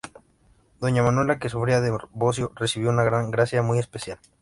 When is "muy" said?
3.61-3.77